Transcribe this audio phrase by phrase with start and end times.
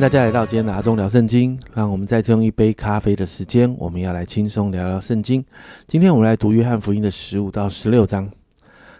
[0.00, 1.58] 大家来到今天的阿忠聊圣经。
[1.72, 5.42] 让我们再次用一杯咖啡的时间，我们要来轻松聊聊圣经。
[5.86, 8.30] 今天我们来读约翰福音的十五到十六章。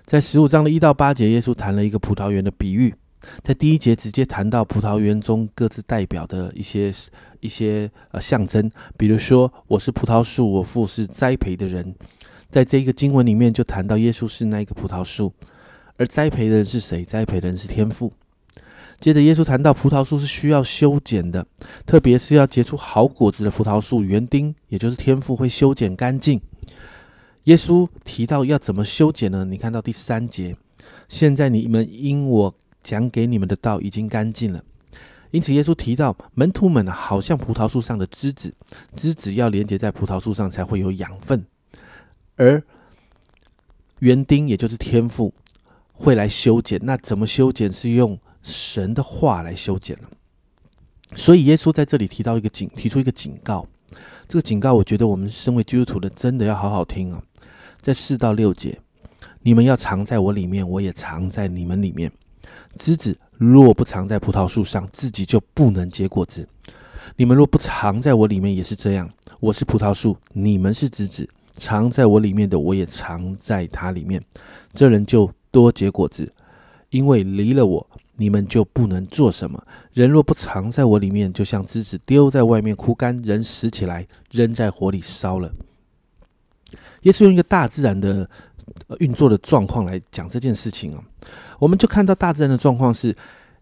[0.06, 2.94] 在十五章的一到八节，耶稣谈了一个葡萄园的比喻。
[3.42, 6.90] 在第一节直接谈到葡萄园中各自代表的一些
[7.40, 11.94] 一些呃象征，比如说我是葡萄树，我父是栽培的人。
[12.50, 15.30] 在这一个经文里面就谈到耶稣是那一个葡萄树，
[15.98, 17.04] 而栽培的人是谁？
[17.04, 18.10] 栽培的人是天父。
[18.98, 21.46] 接着，耶稣谈到葡萄树是需要修剪的，
[21.84, 26.40] 特别是要结出好果子的葡萄树，园丁也就是天父会修剪干净。
[27.44, 29.44] 耶稣提到要怎么修剪呢？
[29.44, 30.56] 你看到第三节，
[31.08, 34.64] 现在你们因我讲给你们的道已经干净了，
[35.30, 38.52] 因此耶稣提到门徒们好像葡萄树上的枝子，
[38.96, 41.46] 枝子要连接在葡萄树上才会有养分，
[42.36, 42.62] 而
[44.00, 45.32] 园丁也就是天父
[45.92, 46.80] 会来修剪。
[46.82, 47.72] 那怎么修剪？
[47.72, 50.08] 是用神的话来修剪了，
[51.16, 53.66] 所以耶稣在这里提到一个警，提出一个警告。
[54.28, 57.20] 这个警告，我觉得我们身为基督徒的，真的要好好听啊。
[57.82, 58.78] 在四到六节，
[59.42, 62.10] 你们要藏在我里面，我也藏在你们里面。
[62.76, 66.48] 枝子若不藏在葡萄树上，自己就不能结果子。
[67.16, 69.10] 你们若不藏在我里面，也是这样。
[69.40, 74.22] 我是葡萄树，你们是枝子，藏在我里面的，我也藏在它里面。
[74.72, 76.32] 这人就多结果子，
[76.90, 77.84] 因为离了我。
[78.16, 79.66] 你们就不能做什么。
[79.92, 85.52] 人若不藏在我里面，就像枝子丢在外面枯干，人死起来扔在火里烧了。
[87.02, 88.28] 耶稣用一个大自然的
[88.98, 91.04] 运作的状况来讲这件事情哦，
[91.58, 93.14] 我们就看到大自然的状况是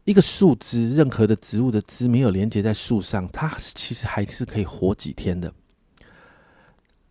[0.04, 5.52] 一个树枝，任何的植物的枝没有连接在树上，它其实还是可以活几天的。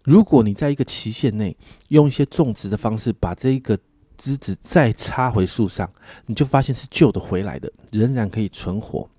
[0.03, 1.55] 如果你在一个期限内
[1.89, 3.77] 用一些种植的方式把这一个。
[4.23, 5.91] 枝子再插回树上，
[6.27, 9.09] 你就发现是旧的回来的，仍然可以存活。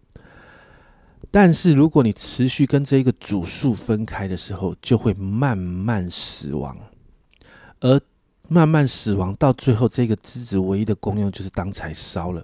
[1.31, 6.75] 但是如果你持续跟这一个主树分开的时候，就会慢慢死亡。
[7.81, 8.01] 而
[8.49, 12.43] 慢慢死亡到最后，这个枝子唯一的功用就是当柴烧了。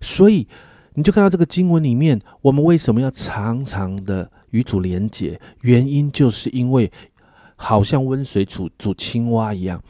[0.00, 0.46] 所以
[0.94, 5.40] 你就看到这个经文里面，我们为什么要常常的与主连结？
[5.62, 6.92] 原因就是因为
[7.56, 9.82] 好像温水煮煮青蛙一样。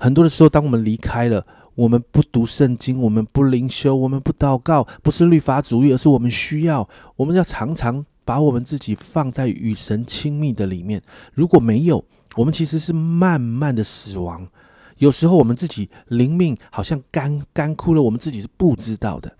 [0.00, 11.02] 很多的时候，当我们离开了，我们不读圣经，我们不灵修，我们不祷告，不是律法主义，而是我们需要，我们要常常把我们自己放在与神亲密的里面。
[11.34, 12.02] 如果没有，
[12.36, 14.48] 我们其实是慢慢的死亡。
[14.96, 19.36] 有时候我们自己灵命好像干干枯了，我们自己是不知道的。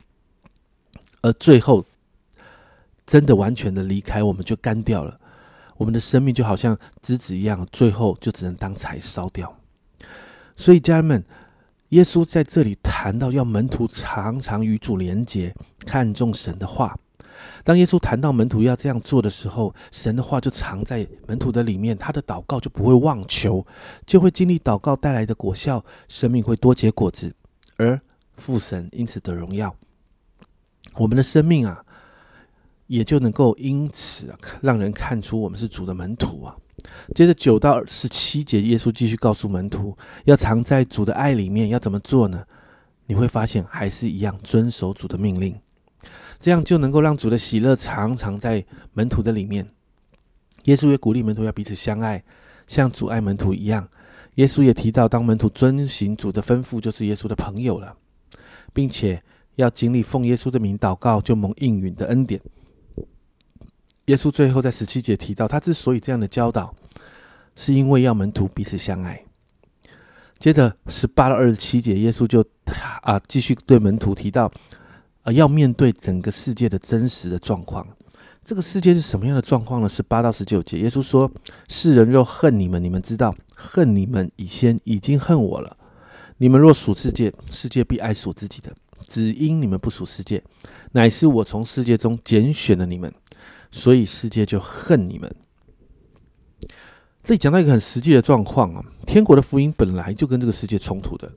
[1.22, 1.84] 而最后，
[3.06, 5.18] 真的完全的离开，我们就干掉了。
[5.76, 9.54] 我们的生命就好像枝子一样，最后就只能当柴烧掉。
[10.60, 11.24] 所以，家人们，
[11.88, 15.54] 耶稣在这里谈到要门徒常常与主连结，
[15.86, 16.94] 看重神的话。
[17.64, 23.66] 当耶稣谈到门徒要这样做的时候，神的话就藏在门徒的里面，他的祷告就不会忘求，
[24.04, 27.34] 就会经历祷告带来的果效，生命会多结果子，
[27.78, 27.98] 而
[28.36, 29.74] 父神因此得荣耀。
[30.96, 31.82] 我们的生命啊，
[32.86, 36.54] 也就能够因此让人看出我们是主的门徒啊。
[37.14, 42.44] 接着九到十七节，耶稣继续告诉门徒，要藏在主的爱里面，要怎么做呢？
[43.06, 45.58] 你会发现还是一样，遵守主的命令，
[46.38, 49.68] 这样就能够让主的喜乐常常在门徒的里面。
[50.64, 52.22] 耶稣也鼓励门徒要彼此相爱，
[52.66, 53.88] 像主爱门徒一样。
[54.36, 57.96] 耶稣也提到，当门徒遵行主的吩咐，就是耶稣的朋友了，
[58.72, 59.20] 并且
[59.56, 62.40] 要经历奉耶稣的名祷告，就蒙应允的恩典。
[64.10, 66.74] 耶稣最后在十七节提到，他之所以这样的教导，
[67.54, 69.24] 是因为要门徒彼此相爱。
[70.36, 72.44] 接着十八到二十七节，耶稣就
[73.02, 74.50] 啊继续对门徒提到，
[75.22, 77.86] 啊要面对整个世界的真实的状况。
[78.44, 79.88] 这个世界是什么样的状况呢？
[79.88, 81.30] 十八到十九节，耶稣说
[81.70, 85.76] ：“世人若恨你们，你们知道，恨你们以先已经恨我了。
[86.38, 88.74] 你们若属世界，世界必爱属自己的。
[89.06, 90.42] 只因你们不属世界，
[90.92, 93.12] 乃是我从世界中拣选了你们。”
[93.70, 95.34] 所以世界就恨你们。
[97.22, 101.30] 这里讲到一个很实际的状况啊，天国的福音本来就跟这个世界冲突的。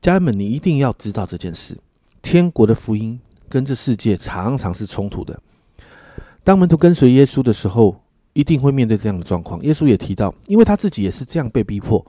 [0.00, 1.78] 家人们，你一定要知道这件事：
[2.20, 5.40] 天国的福音跟这世界常常是冲突的。
[6.42, 8.02] 当门徒跟随耶稣的时候，
[8.32, 9.62] 一定会面对这样的状况。
[9.62, 12.04] 耶稣也提到，因为他自己也是这样被逼迫，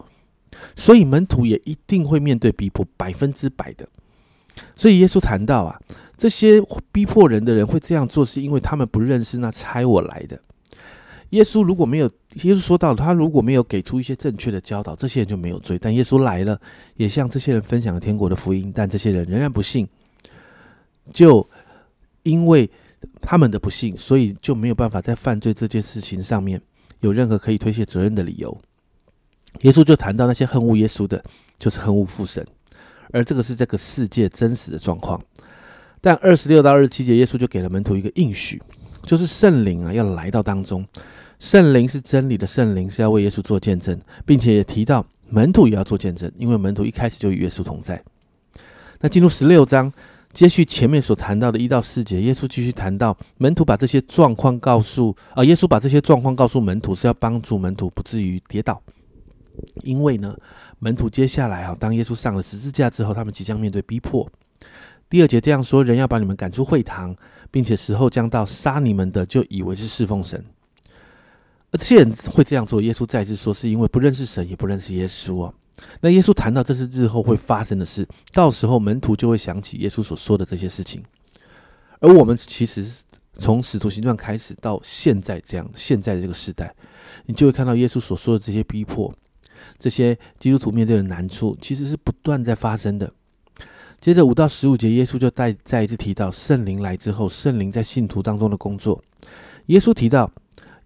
[0.75, 3.87] 所以门徒也一定会面对逼迫，百分之百的。
[4.75, 5.79] 所以耶稣谈到啊。
[6.15, 6.61] 这些
[6.91, 10.39] 逼迫人的人会这样做，是因为他们不认识那差我来的
[11.31, 11.63] 耶稣。
[11.63, 12.05] 如果没有
[12.43, 15.77] 耶稣说到，他如果没有给出一些正确的教导，这些人就没有罪。
[15.79, 16.59] 但耶稣来了，
[16.95, 19.87] 也向这些人分享了天国的福音，但这些人仍然不信。
[21.11, 21.47] 就
[22.21, 22.69] 因为
[23.19, 26.61] 他们的不幸，所以就没有办法在犯罪这件事情上面
[27.01, 28.55] 有任何可以推卸责任的理由。
[29.61, 31.21] 耶稣就谈到那些恨恶耶稣的，
[31.57, 32.45] 就是恨恶父神，
[33.11, 35.21] 而这个是这个世界真实的状况。
[36.03, 38.61] 但二十六到二十七节，耶稣就给了门徒一个应许，
[39.03, 40.85] 就是圣灵啊要来到当中。
[41.39, 48.03] 圣灵是真理的圣灵，是要为耶稣做见证，并且也提到门徒也要做见证，因为门徒一开始就与耶稣同在。
[48.99, 49.89] 那进入十六章，
[50.33, 58.81] 接续前面所谈到的一到四节，耶稣继续谈到门徒把这些状况告诉啊，耶稣把这些状况告诉门徒，是要帮助门徒不至于跌倒。
[59.83, 60.35] 因为呢，
[60.79, 64.29] 门徒接下来啊，当耶稣上了十字架之后，他们即将面对逼迫。
[65.09, 67.15] 第二节这样说：人要把你们赶出会堂，
[67.51, 70.43] 并且时候将到，杀你们的就以为是侍奉神。
[71.71, 75.53] 而这些人会这样做，耶稣再次说，是因为不认识神，也不认识耶稣啊。
[76.01, 81.03] 那耶稣谈到这是日后会发生的事，到时候门徒就会想起耶稣所说的这些事情。
[81.99, 82.85] 而我们其实
[83.33, 86.73] 从使徒行传开始到现在这样，现在的这个时代，
[87.25, 89.13] 你就会看到耶稣所说的这些逼迫。
[89.79, 93.11] 这些基督徒面对的难处，其实是不断在发生的。
[94.03, 99.01] 接着五到十五节，耶稣就再再一次提到圣灵来之后，圣灵在信徒当中的工作。
[99.67, 100.29] 耶稣提到，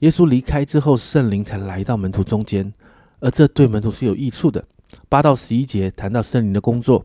[0.02, 2.72] 耶稣离开之后，圣灵才来到门徒中间，
[3.19, 4.64] 而这对门徒是有益处的。
[5.10, 7.04] 八到十一节谈到圣灵的工作，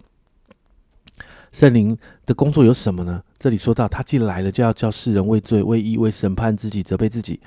[1.51, 3.23] 圣灵的工作有什么呢？
[3.39, 7.41] 这里说到，他既来了，就要叫世人为罪、为义、为审判自己、责备自己。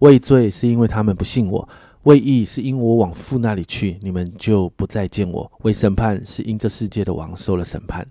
[0.00, 1.68] 为罪是因为他们不信我。
[2.08, 8.06] 为义是因我往父那里去，你们就不再见我；为审判是因这世界的王受了审判，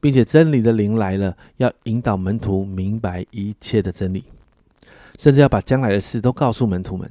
[0.00, 4.22] 并且真理的灵来了，要引导门徒明白一切的真理，
[5.18, 7.10] 甚至要把将来的事都告诉门徒们。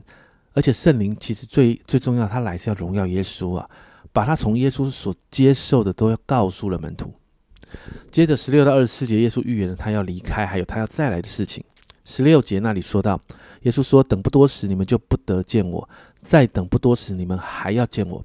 [0.54, 3.70] 而且圣灵其实最最重要，他来是要荣耀耶稣啊，
[4.14, 7.14] 把他从耶稣所接受的都要告诉了门徒。
[8.10, 11.62] 接着十六到二十四节，耶稣预言了他要离开，还有他要再来的事情。
[12.06, 13.20] 十六节那里说到。
[13.64, 15.84] 耶稣说：“等不多时，你们就不得见我；
[16.22, 18.24] 再等不多时，你们还要见我。”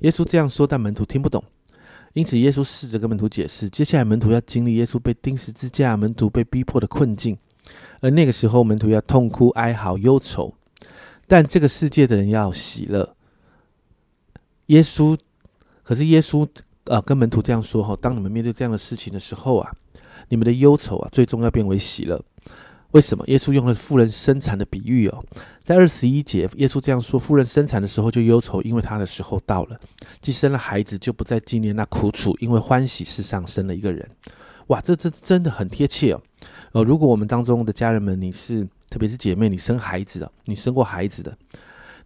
[0.00, 1.42] 耶稣这样说，但门徒听不懂。
[2.14, 7.38] 因此，耶稣试着跟门徒解释：接下来门徒要经历耶稣被钉十字架、门徒被逼迫的困境，
[8.00, 10.52] 而那个时候门徒要痛哭、哀嚎、忧愁。
[11.28, 13.14] 但这个世界的人要喜乐。
[14.66, 15.16] 耶稣，
[15.84, 16.44] 可是耶稣
[16.86, 19.70] 啊，跟门徒这样说：“哈，当你们面对这样的事情的时候啊，
[20.30, 22.20] 你们的忧愁啊，最终要变为喜乐。”
[22.92, 25.24] 为什么耶稣用了妇人生产的比喻哦？
[25.62, 29.76] 在二十一节，耶稣这样说：妇人生产的时候就忧愁，因为她的时候到了；
[30.20, 34.08] 既生了孩子，就不再纪念那苦楚，因为欢喜世上生了一个人。
[34.66, 36.22] 哇，这这真的很贴切哦！
[36.72, 41.36] 呃，如果我们当中的家人们，你是特别是姐妹，你生孩子的，你生过孩子的，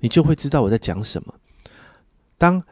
[0.00, 1.34] 你就会知道我在讲什么。
[2.36, 2.62] 当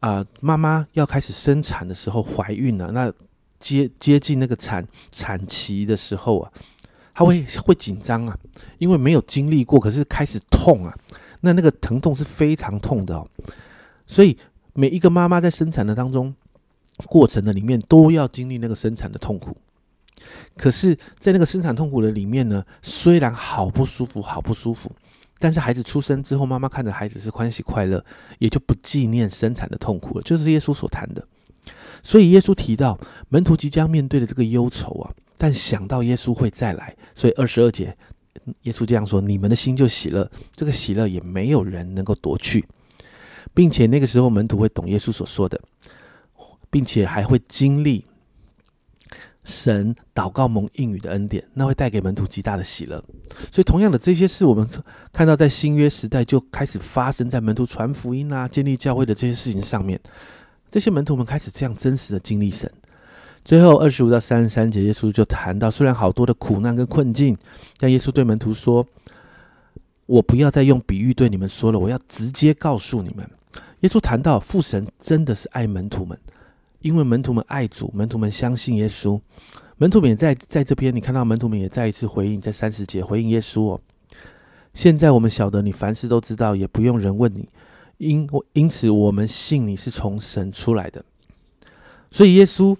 [0.00, 3.10] 啊妈妈要开始生产的时候，怀孕了，那
[3.58, 6.52] 接接近那个产产期的时候啊。
[7.16, 8.38] 他会会紧张啊，
[8.76, 10.94] 因为没有经历过，可是开始痛啊，
[11.40, 13.26] 那那个疼痛是非常痛的哦。
[14.06, 14.36] 所以
[14.74, 16.34] 每一个妈妈在生产的当中
[17.06, 19.56] 过程的里面都要经历那个生产的痛苦。
[20.58, 24.92] 可是，在那个生产痛苦的里面呢，虽然好不舒服，好不舒服，
[25.38, 28.04] 但是孩子出生之后，妈妈看着孩子是欢喜快乐，
[28.38, 30.22] 也就不纪念生产的痛苦了。
[30.22, 31.26] 就是耶稣所谈的。
[32.02, 32.98] 所以耶稣提到
[33.30, 35.10] 门徒即将面对的这个忧愁啊。
[35.38, 37.94] 但想到耶稣会再来，所以二十二节，
[38.62, 42.66] 耶稣这样说：“你们的心就喜乐，这个喜乐也没有人能够夺去，
[43.52, 45.60] 并且那个时候门徒会懂耶稣所说的，
[46.70, 48.06] 并且还会经历
[49.44, 53.04] 神祷告蒙应允的恩典，那会带给门徒极大的喜乐。
[53.52, 54.66] 所以，同样的这些事，我们
[55.12, 60.00] 看到在新约时代就开始发生在门徒传福音啊、建立教会的这些事情上面，
[60.70, 62.72] 这些门徒们开始这样真实的经历神。”
[63.46, 67.38] 最后二十五到三十三节，耶稣就谈到，虽然好多的苦难跟困境，
[67.78, 68.84] 但耶稣对门徒说
[70.06, 73.24] ：“我不要再用比喻对你们说了，我要直接告诉你们。”
[73.82, 76.18] 耶稣谈到父神真的是爱门徒们，
[76.80, 79.20] 因为门徒们爱主，门徒们相信耶稣，
[79.76, 83.80] 门徒们也在在这边，你看到门徒们也再一次回应，在三十节回应耶稣哦。
[84.74, 87.48] 现在我们晓得你凡事都知道，也不用人问你，
[87.98, 91.04] 因因此我们信你是从神出来的，
[92.10, 92.76] 所以耶稣。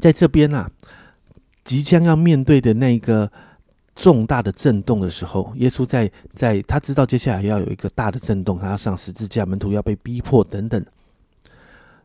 [0.00, 0.70] 在这边啊，
[1.64, 3.30] 即将要面对的那个
[3.94, 10.84] 重大的震动的时候，耶稣在在他知道接下来要有一个大的震动，他要上十字架，门徒要被逼迫等等。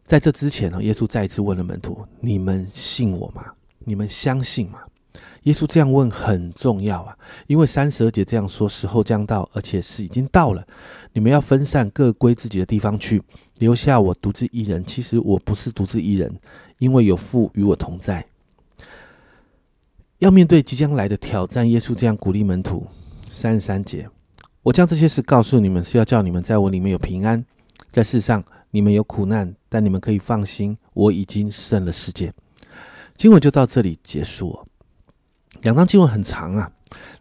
[0.06, 3.46] 在这之前呢，耶稣再一次问了门徒：“你们信我吗？
[3.79, 4.79] 你们相信吗？”
[5.44, 7.17] 耶稣这样问很重要啊，
[7.48, 10.65] 因为三十二节这样说：“时候将到，而且是已经到了，
[11.13, 13.22] 你们要分散，各归自己的地方去，
[13.60, 14.84] 留下我独自一人。
[14.84, 16.38] 其实我不是独自一人。”
[16.77, 18.25] 因为有父与我同在，
[20.19, 22.86] 要面对即将来的挑战，耶稣这样鼓励门徒。
[23.29, 24.10] 三十三节，
[24.63, 27.43] 我将这些事告诉你们，是要叫你们在我里面有平安。
[27.91, 32.34] 在世上你们有苦难，但你们可以放心，我已经胜了世界。
[33.15, 34.65] 经文就到这里结束了。
[35.62, 36.72] 两章经文很长啊，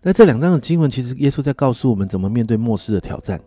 [0.03, 3.41] 那这两章的经文，其实耶稣在告诉我们怎么面对末世的挑战。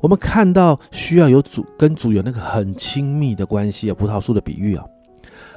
[0.00, 4.84] 我们看到需要有主跟主有那个很亲密的关系啊，葡萄树的比喻啊。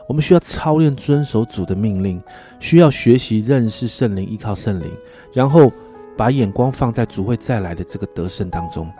[0.08, 2.22] 我们需要操练遵守主的命令，
[2.60, 4.92] 需要学习认识圣灵，依靠圣灵，
[5.32, 5.72] 然后
[6.18, 8.92] 把眼光放在主会再来的这个得胜当中。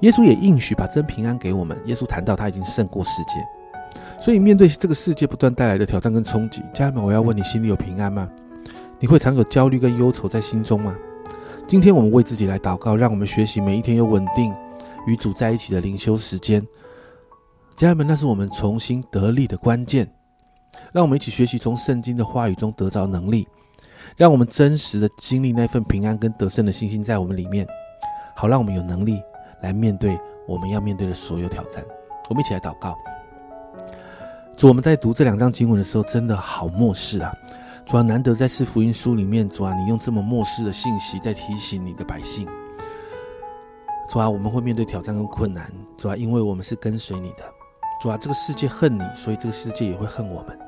[0.00, 1.76] 耶稣也应许把真平安给我们。
[1.84, 3.34] 耶稣谈到他已经胜过世界，
[4.20, 8.28] 所以面对这个世界不断带来的挑战跟冲击，家人们，我要问你：心里有平安吗？
[8.98, 10.94] 你会常有焦虑跟忧愁在心中吗？
[11.66, 14.54] 今天我们为自己来祷告，让我们学习每一天有稳定
[15.06, 16.66] 与主在一起的灵修时间。
[17.76, 20.10] 家人们，那是我们重新得力的关键。
[20.92, 23.46] 让我们一起学习从圣经的话语中得着能力，
[24.16, 27.66] 让我们真实的经历那份平安跟得胜的信心在我们里面，
[28.34, 29.20] 好让我们有能力
[29.62, 31.84] 来面对我们要面对的所有挑战。
[32.28, 32.94] 我们一起来祷告。
[34.56, 37.32] 主，我们在读这两章经文的时候，真的好漠视啊！
[37.86, 42.46] 主啊，难得在四福音书里面，主啊，你用这么漠视的信息在提醒你的百姓。
[44.10, 47.57] 主啊，我们会面对挑战跟困难，主啊，因为我们是跟随你的。
[48.00, 50.67] 主啊，这个世界恨你，所以这个世界也会恨我们。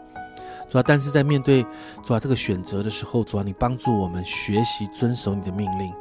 [0.71, 1.67] 主要，但是在面对
[2.03, 5.93] 主要这个选择的时候，主要你帮助我们学习遵守你的命令。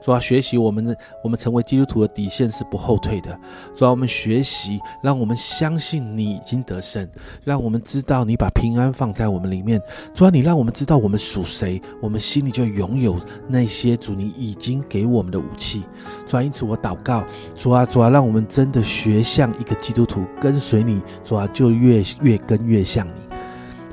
[0.00, 3.38] 主要学习我们的，我们成为基督徒的底线是不后退的。
[3.74, 7.08] 主要我们学习，让我们相信你已经得胜，
[7.42, 9.80] 让我们知道你把平安放在我们里面。
[10.12, 13.16] 主要你让我们知道我们属谁，我们心里就拥有
[13.48, 15.82] 那些主你已经给我们的武器。
[16.26, 17.24] 主要因此我祷告，
[17.54, 21.00] 主啊主啊，让我们真的学像一个基督徒，跟随你。
[21.24, 23.31] 主啊就越越跟越像你。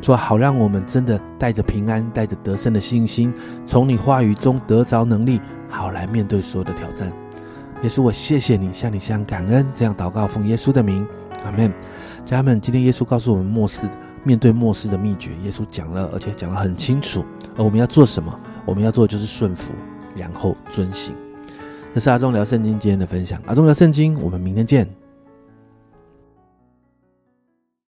[0.02, 3.34] 说好，让我们真的带着平安、带着得胜的信心，
[3.66, 7.12] 从你话语中得着能力，好来面对所有的挑战。
[7.84, 11.08] 耶稣，我谢谢你，向你向感恩，这样祷告，奉耶稣的名，
[11.46, 11.72] 阿门。
[12.26, 13.88] 家人们，今天耶稣告诉我们末世
[14.24, 17.24] 面对末世的秘诀，耶稣讲了，而且讲得很清楚。
[17.58, 18.38] 而我们要做什么？
[18.66, 19.72] 我们要做的就是顺服，
[20.16, 21.16] 然后遵行。
[21.94, 23.42] 这是阿忠聊圣经今天的分享。
[23.46, 24.99] 阿忠聊圣经，我们明天见。